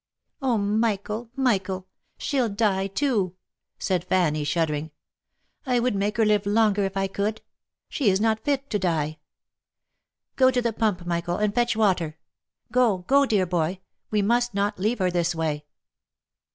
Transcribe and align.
"Oh! 0.41 0.57
Michael! 0.57 1.29
Michael! 1.35 1.85
she'll 2.17 2.49
die 2.49 2.87
too!" 2.87 3.35
said 3.77 4.03
Fanny 4.03 4.43
shuddering." 4.43 4.89
I 5.67 5.79
would 5.79 5.93
make 5.93 6.17
her 6.17 6.25
live 6.25 6.47
longer 6.47 6.85
if 6.85 6.97
I 6.97 7.05
could. 7.05 7.43
She 7.87 8.09
is 8.09 8.19
not 8.19 8.43
fit 8.43 8.67
to 8.71 8.79
die. 8.79 9.19
Go 10.37 10.49
to 10.49 10.59
the 10.59 10.73
pump, 10.73 11.05
Michael, 11.05 11.37
and 11.37 11.53
fetch 11.53 11.75
water! 11.77 12.17
Go, 12.71 13.03
go, 13.05 13.27
dear 13.27 13.45
boy. 13.45 13.79
We 14.09 14.23
must 14.23 14.55
not 14.55 14.79
leave 14.79 14.97
her 14.97 15.11
this 15.11 15.35
way 15.35 15.65